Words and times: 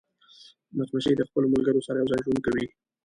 مچمچۍ 0.75 1.13
د 1.17 1.21
خپلو 1.27 1.51
ملګرو 1.53 1.85
سره 1.87 1.97
یوځای 1.97 2.21
ژوند 2.25 2.39
کوي 2.45 2.65